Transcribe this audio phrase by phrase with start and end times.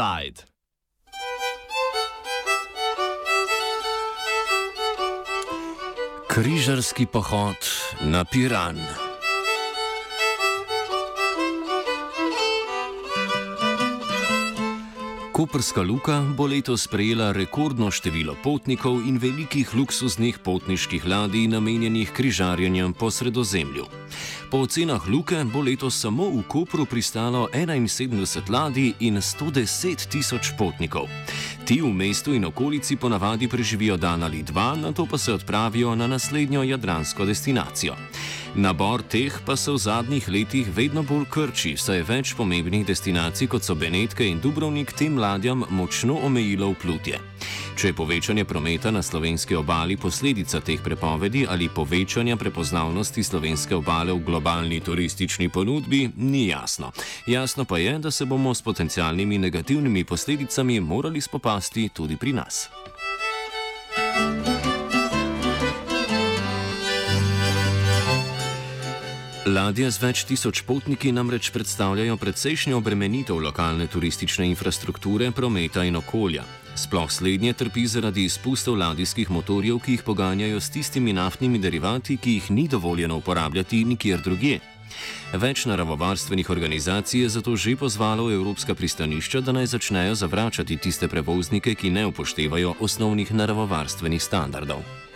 [0.00, 0.48] Offside.
[6.28, 7.56] Križarski pohod
[8.00, 8.80] na Piran.
[15.40, 22.92] Koperska luka bo letos sprejela rekordno število potnikov in velikih luksuznih potniških ladij namenjenih križarjenjem
[22.92, 23.86] po sredozemlju.
[24.50, 31.08] Po ocenah luke bo letos samo v Kopru pristalo 71 ladij in 110 tisoč potnikov.
[31.64, 35.94] Ti v mestu in okolici ponavadi preživijo dan ali dva, na to pa se odpravijo
[35.94, 37.96] na naslednjo jadransko destinacijo.
[38.54, 43.46] Nabor teh pa se v zadnjih letih vedno bolj krči, saj je več pomembnih destinacij,
[43.46, 47.20] kot so Benetke in Dubrovnik, tem ladjam močno omejilo vplutje.
[47.78, 54.12] Če je povečanje prometa na slovenski obali posledica teh prepovedi ali povečanja prepoznavnosti slovenske obale
[54.12, 56.90] v globalni turistični ponudbi, ni jasno.
[57.30, 62.66] Jasno pa je, da se bomo s potencialnimi negativnimi posledicami morali spopasti tudi pri nas.
[69.50, 76.44] Ladje z več tisoč potniki namreč predstavljajo precejšnjo obremenitev lokalne turistične infrastrukture, prometa in okolja.
[76.78, 82.36] Sploh slednje trpi zaradi izpustov ladijskih motorjev, ki jih poganjajo s tistimi naftnimi derivati, ki
[82.36, 84.60] jih ni dovoljeno uporabljati nikjer drugje.
[85.34, 91.74] Več naravovarstvenih organizacij je zato že pozvalo evropska pristanišča, da naj začnejo zavračati tiste prevoznike,
[91.74, 95.09] ki ne upoštevajo osnovnih naravovarstvenih standardov.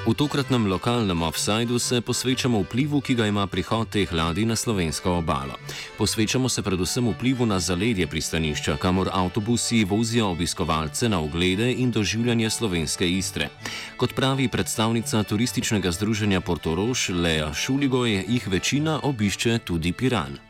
[0.00, 5.20] V tokratnem lokalnem offsajdu se posvečamo vplivu, ki ga ima prihod teh ladij na slovensko
[5.20, 5.60] obalo.
[5.98, 12.50] Posvečamo se predvsem vplivu na zaledje pristanišča, kamor avtobusi vozijo obiskovalce na oglede in doživljanje
[12.50, 13.48] slovenske istre.
[13.96, 20.49] Kot pravi predstavnica turističnega združenja Portorož Lea Šuligoj, jih večina obišče tudi Piran.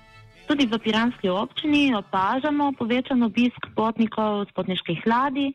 [0.51, 5.55] Tudi v Piranski občini opažamo povečan obisk potnikov z potniških ladij.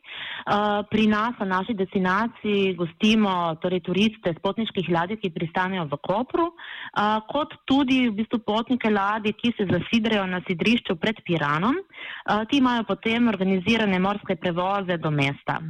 [0.88, 6.48] pri nas na naši destinaciji gostimo torej, turiste z potniških ladij, ki pristanejo v Kopru,
[6.48, 11.76] eh, kot tudi v bistvu potnike ladij, ki se zasidrajo na sidrišču pred Piranom.
[11.76, 15.60] Eh, ti imajo potem organizirane morske prevoze do mesta.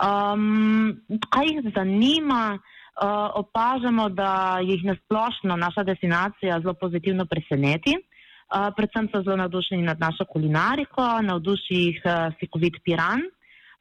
[0.00, 2.56] Um, kaj jih zanima?
[2.94, 7.98] Uh, opažamo, da jih nasplošno naša destinacija zelo pozitivno preseneti.
[8.44, 13.24] Uh, predvsem so zelo navdušeni nad našo kulinariko, navduši jih uh, Sikovit Piran.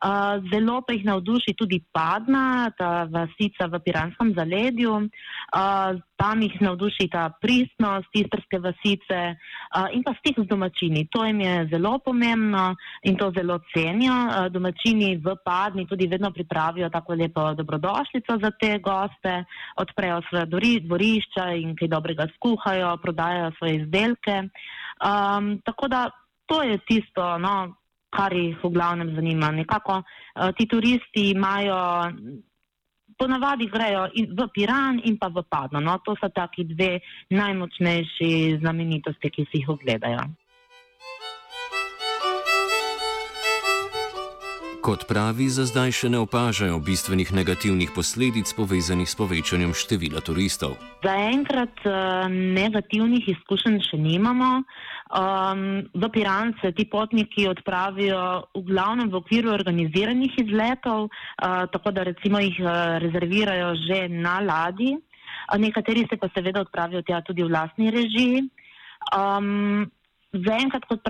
[0.04, 4.92] Uh, zelo pa jih navduši tudi Padna, ta vasica v Piranskem zaledju.
[5.00, 11.06] Uh, tam jih navduši ta pristnost istrske vasice uh, in pa stik z domačini.
[11.08, 12.76] To jim je zelo pomembno
[13.08, 14.12] in to zelo cenijo.
[14.12, 19.46] Uh, domačini v Padni tudi vedno pripravijo tako lepo dobrodošlico za te goste,
[19.80, 24.36] odprejo svoje dvorišča in kaj dobrega skuhajo, prodajajo svoje izdelke.
[25.00, 26.10] Um, tako da
[26.46, 27.38] to je tisto.
[27.38, 27.76] No,
[28.14, 29.52] kar jih v glavnem zanima.
[29.52, 31.78] Nekako uh, ti turisti imajo,
[33.18, 35.80] ponavadi grejo in, v Piran in pa v Padno.
[35.80, 35.98] No?
[36.06, 40.26] To so taki dve najmočnejši znamenitosti, ki si jih ogledajo.
[44.84, 50.76] Kot pravi, za zdaj še ne opažajo bistvenih negativnih posledic povezanih s povečanjem števila turistov.
[51.06, 54.50] Zaenkrat uh, negativnih izkušenj še nimamo.
[55.08, 58.20] Um, v Pirance ti potniki odpravijo
[58.60, 64.42] v glavnem v okviru organiziranih izletov, uh, tako da recimo jih uh, rezervirajo že na
[64.44, 65.00] ladji.
[65.64, 68.50] Nekateri se pa seveda odpravijo tja tudi v lastni režiji.
[69.16, 69.88] Um,
[70.34, 71.02] Zaenkrat, kot,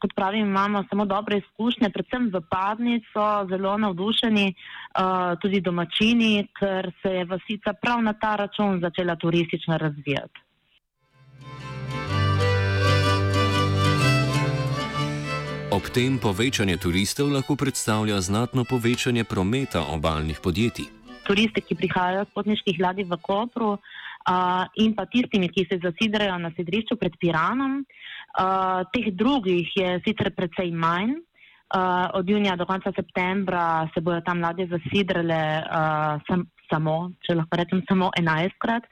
[0.00, 6.48] kot pravim, imamo samo dobre izkušnje, predvsem v Padni so zelo navdušeni uh, tudi domačini,
[6.60, 10.40] ker se je vasica prav na ta račun začela turistično razvijati.
[15.72, 20.92] Ob tem povečanje turistov lahko predstavlja znatno povečanje prometa obaljnih podjetij.
[21.24, 23.78] Turisti, ki prihajajo z potniških ladij v Kopru,
[24.28, 27.80] uh, in pa tistimi, ki se zasidrajo na sedrišču pred Piranom.
[28.32, 31.20] Uh, teh drugih je sicer precej manj.
[31.72, 37.36] Uh, od junija do konca septembra se bodo tam ladje zasidrale uh, sam, samo, če
[37.36, 38.84] lahko rečem, samo enajstkrat,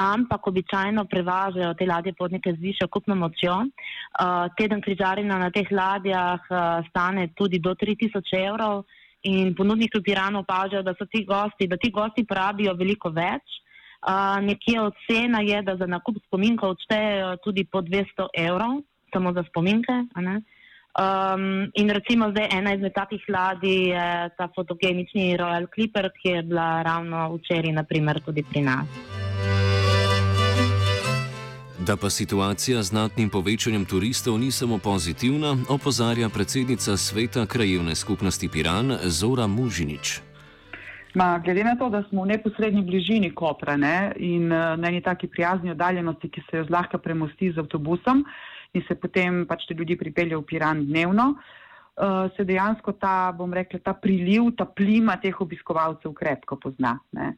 [0.00, 3.56] ampak običajno prevažajo te ladje potnike z višjo kupno močjo.
[3.64, 8.84] Uh, teden križarina na teh ladjah uh, stane tudi do 3000 evrov
[9.28, 13.60] in ponudniki v Piranu opažajo, da ti gosti, da ti gosti porabijo veliko več.
[13.98, 19.42] Uh, nekje ocena je, da za nakup spominka odštejejo tudi po 200 evrov, samo za
[19.50, 19.92] spominke.
[20.98, 26.42] Um, in recimo zdaj ena izmed takih ladij je ta fotogenični Royal Clipper, ki je
[26.42, 28.86] bila ravno včeraj, naprimer, tudi pri nas.
[31.78, 38.48] Da pa situacija z znatnim povečanjem turistov ni samo pozitivna, opozarja predsednica sveta krajevne skupnosti
[38.48, 40.27] Piran Zora Mužinič.
[41.18, 45.00] Ma, glede na to, da smo v neposrednji bližini Kopra ne, in uh, na eni
[45.02, 48.20] taki prijazni oddaljenosti, ki se jo zlahka premosti z avtobusom
[48.78, 53.50] in se potem pač te ljudi pripelje v Piran dnevno, uh, se dejansko ta, bom
[53.56, 56.94] rekla, ta priliv, ta plima teh obiskovalcev krepko pozna.
[57.18, 57.32] Ne.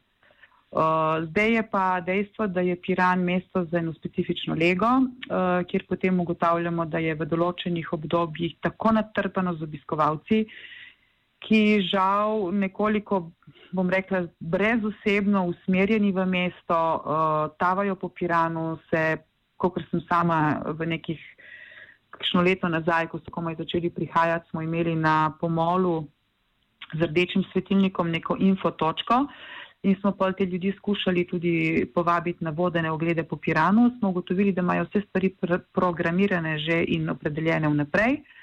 [0.71, 5.87] Uh, zdaj je pa dejstvo, da je Piran mesto za eno specifično lego, uh, kjer
[5.89, 10.45] potem ugotavljamo, da je v določenih obdobjih tako natrpano z obiskovalci,
[11.41, 13.31] ki žal nekoliko,
[13.73, 19.23] bom rekla, brezosebno usmerjeni v mesto, uh, tavajo po Piranu, se,
[19.57, 21.21] kot sem sama v nekih,
[22.11, 26.05] kakšno leto nazaj, ko so komaj začeli prihajati, smo imeli na pomolu
[26.93, 29.25] z rdečim svetilnikom neko infotočko
[29.87, 34.53] in smo pa te ljudi skušali tudi povabiti na vodene oglede po Piranu, smo ugotovili,
[34.53, 38.19] da imajo vse stvari pr programirane že in opredeljene vnaprej.
[38.19, 38.40] Uh,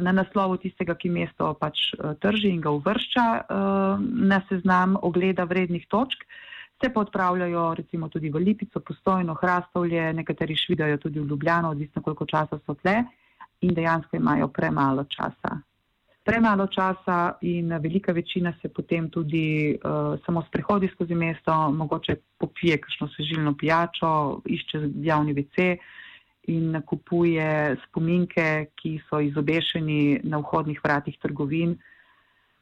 [0.00, 5.44] na naslovu tistega, ki mesto pač uh, trži in ga uvršča uh, na seznam ogleda
[5.44, 6.24] vrednih točk,
[6.82, 12.02] se pa odpravljajo recimo tudi v Lipico, postojno, Hrastovlje, nekateri švidajo tudi v Ljubljano, odvisno
[12.02, 13.04] koliko časa so tle
[13.60, 15.56] in dejansko imajo premalo časa.
[16.26, 22.80] Premalo časa in velika večina se potem tudi uh, samo sprehodi skozi mesto, mogoče popije
[22.80, 25.78] kakšno sežilno pijačo, išče javni WC
[26.46, 31.76] in kupuje spominke, ki so izobešeni na vhodnih vratih trgovin,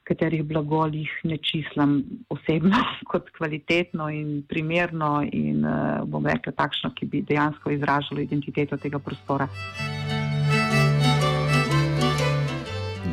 [0.05, 2.77] katerih blagolih ne čislam osebno
[3.11, 8.99] kot kvalitetno in primerno in uh, bom rekla takšno, ki bi dejansko izražalo identiteto tega
[8.99, 9.49] prostora.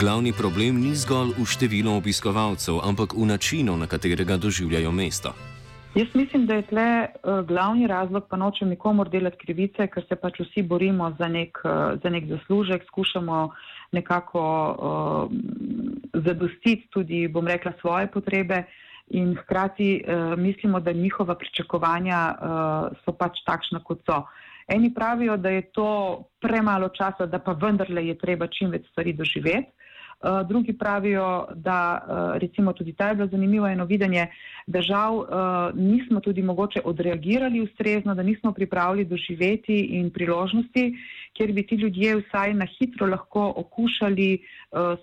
[0.01, 5.35] Glavni problem ni zgolj v številu obiskovalcev, ampak v načinu, na katerega doživljajo mesto.
[5.95, 10.15] Jaz mislim, da je tle uh, glavni razlog, pa nočem nikomor delati krivice, ker se
[10.15, 13.39] pač vsi borimo za nek, uh, za nek zaslužek, skušamo
[13.91, 15.33] nekako uh,
[16.13, 18.63] zadostiti tudi, bom rekla, svoje potrebe
[19.09, 24.23] in hkrati uh, mislimo, da njihova pričakovanja uh, so pač takšna, kot so.
[24.71, 29.13] Eni pravijo, da je to premalo časa, da pa vendarle je treba čim več stvari
[29.13, 29.80] doživeti.
[30.23, 34.27] Eh, drugi pravijo, da eh, recimo tudi ta je bilo zanimivo eno videnje,
[34.67, 35.25] da žal eh,
[35.73, 40.93] nismo tudi mogoče odreagirali ustrezno, da nismo pripravili doživeti in priložnosti,
[41.33, 44.37] kjer bi ti ljudje vsaj na hitro lahko okušali,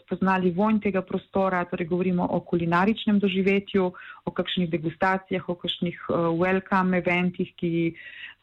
[0.05, 3.93] spoznali vonj tega prostora, torej govorimo o kulinaričnem doživetju,
[4.25, 6.07] o kakšnih degustacijah, o kakšnih
[6.41, 7.95] welcome eventih, ki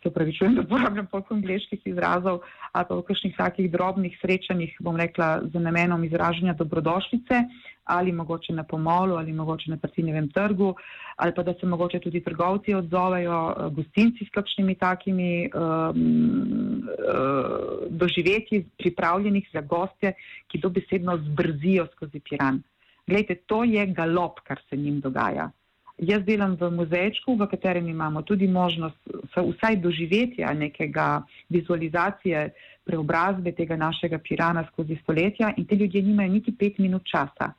[0.05, 2.39] se upravičujem, da uporabljam toliko angliških izrazov,
[2.71, 7.41] ali pa v kakšnih takih drobnih srečanjih, bom rekla, z namenom izražanja dobrodošlice,
[7.85, 10.75] ali mogoče na pomolu, ali mogoče na partinjevem trgu,
[11.15, 17.89] ali pa da se mogoče tudi trgovci odzovejo, eh, gostinci s kakšnimi takimi um, uh,
[17.89, 20.13] doživetji, pripravljenih za goste,
[20.47, 22.61] ki dobesedno zbrzijo skozi piran.
[23.07, 25.49] Glejte, to je galop, kar se njim dogaja.
[25.97, 28.99] Jaz delam v muzejčku, v katerem imamo tudi možnost
[29.31, 32.49] vsaj doživetja nekega vizualizacije
[32.83, 37.53] preobrazbe tega našega pirana skozi stoletja in te ljudje nimajo niti pet minut časa.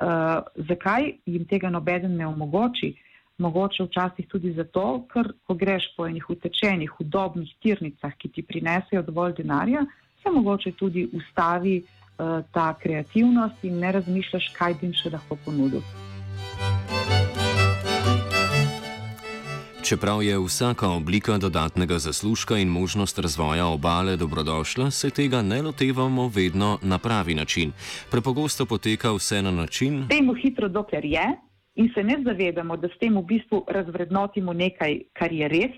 [0.00, 2.94] Uh, zakaj jim tega nobeden ne omogoči?
[3.38, 9.02] Mogoče včasih tudi zato, ker ko greš po enih utečenih, hudobnih tirnicah, ki ti prinesejo
[9.02, 9.82] dovolj denarja,
[10.22, 15.40] se mogoče tudi ustavi uh, ta kreativnost in ne razmišljaš, kaj bi jim še lahko
[15.44, 15.82] ponudil.
[19.82, 26.28] Čeprav je vsaka oblika dodatnega zaslužka in možnost razvoja obale dobrodošla, se tega ne lotevamo
[26.28, 27.72] vedno na pravi način.
[28.10, 31.26] Prepogosto poteka vse na način: Temu hitro, dokler je,
[31.74, 35.70] in se ne zavedamo, da s tem v bistvu razvrednotimo nekaj, kar je res.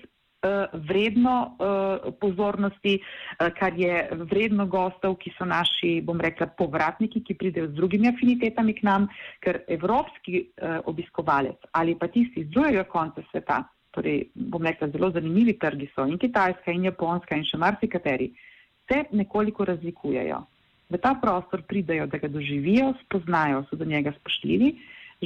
[0.43, 7.21] Eh, vredno uh, pozornosti, uh, kar je vredno gostov, ki so naši, bom rekla, povratniki,
[7.23, 9.07] ki pridejo z drugimi afinitetami k nam,
[9.39, 10.49] ker evropski
[10.85, 13.61] obiskovalec ali pa tisti iz drugega konca sveta,
[13.93, 18.31] torej, bom rekla, zelo zanimivi trgi so in Kitajska in Japonska in še marsikateri,
[18.89, 20.41] se nekoliko razlikujejo.
[20.89, 24.73] V ta prostor pridejo, da ga doživijo, spoznajo, so do njega spoštljivi.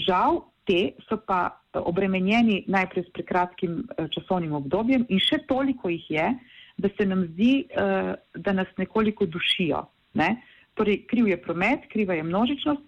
[0.08, 5.90] Žal, te so pa eh, obremenjeni najprej s prekratkim eh, časovnim obdobjem in še toliko
[5.90, 6.28] jih je,
[6.78, 9.82] da se nam zdi, eh, da nas nekoliko dušijo.
[10.20, 10.36] Ne?
[10.78, 12.84] Torej, kriv je promet, kriva je množičnost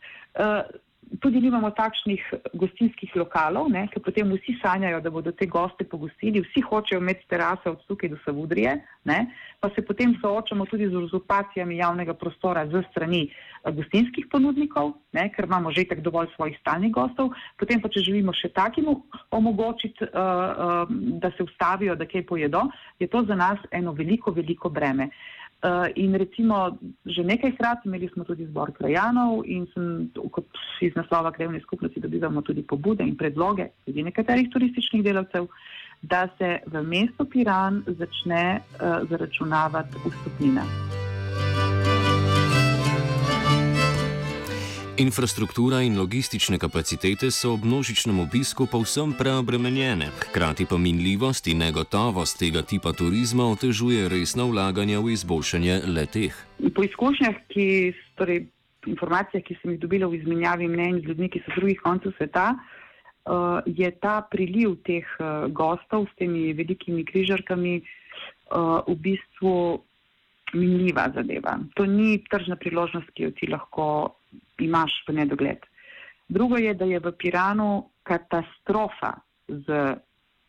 [1.17, 2.21] tudi nimamo takšnih
[2.53, 7.69] gostinskih lokalov, ker potem vsi sanjajo, da bodo te goste pogostili, vsi hočejo imeti terase
[7.69, 8.77] od tukaj do Savudrije,
[9.09, 9.19] ne?
[9.59, 15.29] pa se potem soočamo tudi z uzupacijami javnega prostora z strani eh, gostinskih ponudnikov, ne?
[15.33, 18.87] ker imamo že tako dovolj svojih stalnih gostov, potem pa če želimo še takim
[19.31, 22.67] omogočiti, uh, uh, da se ustavijo, da kaj pojedo,
[22.99, 25.09] je to za nas eno veliko, veliko breme.
[25.09, 25.38] Uh,
[25.95, 30.47] in recimo, že nekajkrat imeli smo tudi zbor krajanov in sem kot
[30.81, 35.47] iz naslova krajovne skupnosti dobivamo tudi pobude in predloge tudi nekaterih turističnih delavcev,
[36.01, 40.63] da se v mesto Piran začne uh, zaračunavati vstupnina.
[44.99, 52.35] Infrastruktura in logistične kapacitete so ob množičnem obisku povsem preobremenjene, hkrati pa minljivost in negotovost
[52.39, 56.35] tega tipa turizma otežuje resno vlaganje v izboljšanje leteh.
[56.75, 57.67] Po izkušnjah, ki,
[58.19, 58.43] torej,
[58.91, 62.17] informacijah, ki sem jih dobila v izmenjavi mnenj z ljudmi, ki so z drugih koncev
[62.19, 69.79] sveta, uh, je ta priliv teh uh, gostov s temi velikimi križarkami uh, v bistvu
[70.59, 71.55] minljiva zadeva.
[71.79, 74.18] To ni tržna priložnost, ki jo ti lahko
[74.59, 75.65] imaš v nedogled.
[76.29, 79.13] Drugo je, da je v Piranu katastrofa
[79.47, 79.95] z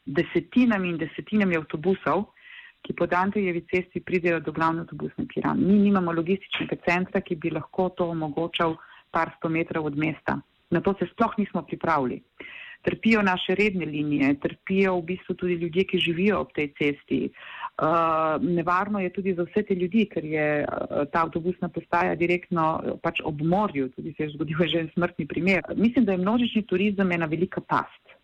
[0.04, 2.28] desetinami in desetinami avtobusov,
[2.80, 5.60] ki po Dantejevi cesti pridejo do glavne avtobusne Pirana.
[5.60, 8.76] Mi nimamo logističnega centra, ki bi lahko to omogočal
[9.10, 10.40] par sto metrov od mesta.
[10.70, 12.22] Na to se sploh nismo pripravili.
[12.82, 17.20] Trpijo naše redne linije, trpijo v bistvu tudi ljudje, ki živijo ob tej cesti.
[17.28, 22.98] Uh, nevarno je tudi za vse te ljudi, ker je uh, ta avtobusna postaja direktno
[23.02, 25.62] pač ob morju, tudi se je zgodil že en smrtni primer.
[25.76, 28.20] Mislim, da je množični turizem ena velika past.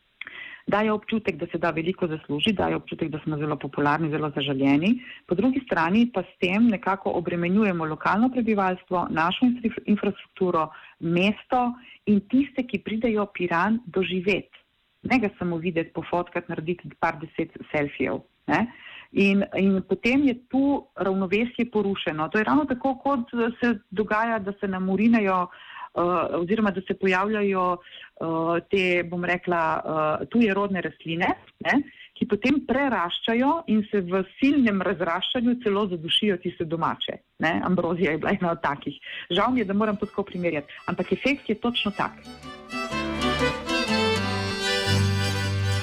[0.66, 4.96] Daje občutek, da se da veliko zasluži, daje občutek, da smo zelo popularni, zelo zaželjeni,
[5.26, 9.46] po drugi strani pa s tem nekako obremenjujemo lokalno prebivalstvo, našo
[9.86, 10.68] infrastrukturo,
[11.00, 11.60] mesto
[12.06, 14.64] in tiste, ki pridejo piran doživeti.
[15.06, 18.22] Ne ga samo videti, pofotkati, narediti par deset selfijev.
[18.50, 18.66] Ne?
[19.12, 22.28] In, in potem je tu ravnovesje porušeno.
[22.28, 26.94] To je ravno tako, kot se dogaja, da se nam urinejo uh, oziroma da se
[26.94, 31.30] pojavljajo uh, te, bom rekla, uh, tuje rodne rastline,
[31.64, 31.78] ne,
[32.16, 37.20] ki potem preraščajo in se v silnem razraščanju celo zadušijo tiste domače.
[37.44, 37.60] Ne.
[37.64, 38.96] Ambrozija je bila ena od takih.
[39.30, 42.16] Žal mi je, da moram to tako primerjati, ampak efekt je točno tak.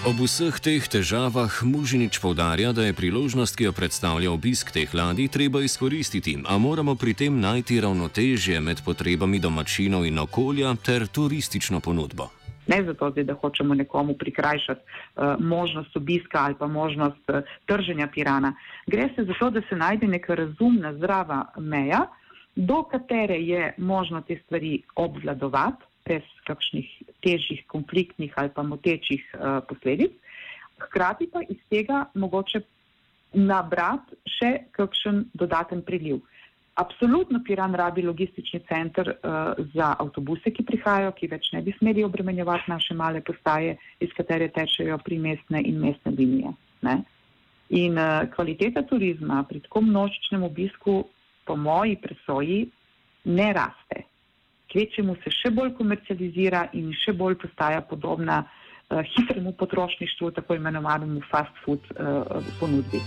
[0.04, 5.32] Ob vseh teh težavah Mužinič povdarja, da je priložnost, ki jo predstavlja obisk teh ladij,
[5.32, 11.80] treba izkoristiti, a moramo pri tem najti ravnotežje med potrebami domačinov in okolja ter turistično
[11.80, 12.43] ponudbo.
[12.68, 18.54] Ne zato, da hočemo nekomu prikrajšati uh, možnost obiska ali pa možnost uh, trženja pirana.
[18.88, 22.06] Gre se za to, da se najde neka razumna, zdrava meja,
[22.56, 26.88] do katere je možno te stvari obvladovati brez kakšnih
[27.24, 30.12] težjih, konfliktnih ali pa motečih uh, posledic.
[30.80, 32.62] Hkrati pa iz tega mogoče
[33.34, 36.22] nabrati še kakšen dodaten priliv.
[36.76, 42.04] Absolutno Piran rabi logistični center uh, za avtobuse, ki prihajajo, ki več ne bi smeli
[42.04, 46.54] obremenjevati naše male postaje, iz katere tečejo primestne in mestne linije.
[46.82, 46.96] Ne?
[47.70, 51.04] In uh, kvaliteta turizma pri tako množičnem obisku,
[51.46, 52.66] po moji presoji,
[53.26, 54.08] ne raste
[54.74, 61.22] kvečemu se še bolj komercializira in še bolj postaja podobna uh, hitremu potrošništvu, tako imenovanemu
[61.30, 63.02] fast food uh, ponudbi.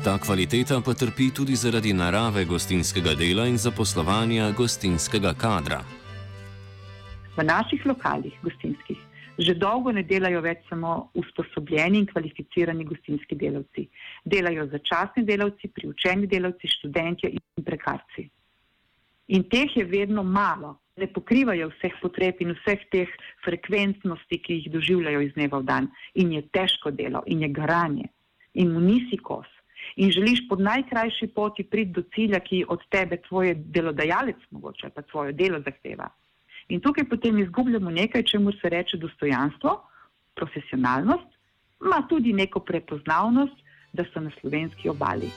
[0.00, 5.82] Ta kvaliteta pa trpi tudi zaradi narave gostinskega dela in zaposlovanja gostinskega kadra.
[7.36, 8.96] V naših lokalih gostinskih
[9.40, 13.86] že dolgo ne delajo več samo usposobljeni in kvalificirani gostinski delavci.
[14.24, 18.26] Delajo začasni delavci, priučeni delavci, študentje in prekarci.
[19.36, 23.08] In teh je vedno malo, ne pokrivajo vseh potreb in vseh teh
[23.44, 25.88] frekventnosti, ki jih doživljajo iz dneva v dan.
[26.20, 28.12] In je težko delo, in je garanje,
[28.54, 29.48] in mu nisi kos.
[29.96, 35.02] In želiš po najkrajši poti priti do cilja, ki od tebe tvoj delodajalec mogoče pa
[35.02, 36.08] tvoje delo zahteva.
[36.68, 39.80] In tukaj potem izgubljamo nekaj, čemu se reče dostojanstvo,
[40.34, 41.28] profesionalnost,
[41.84, 43.56] ima tudi neko prepoznavnost,
[43.92, 45.30] da so na slovenski obali.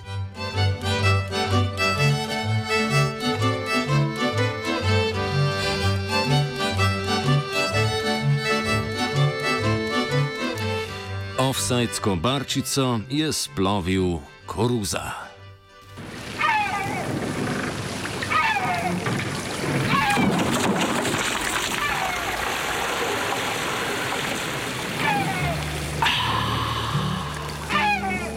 [11.53, 14.17] offsajdsko barčico je splovil
[14.55, 15.01] koruza.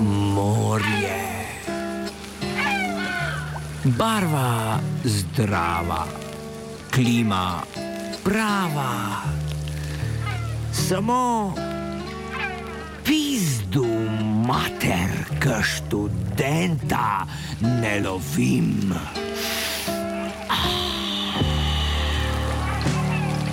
[0.00, 1.20] Morje.
[3.84, 6.06] Barva zdrava.
[6.90, 7.60] klima
[8.24, 9.20] prava.
[10.72, 11.54] Samo
[13.04, 13.85] pizdu
[14.46, 15.10] mater,
[15.42, 17.26] ka študenta
[17.60, 19.25] ne lovim.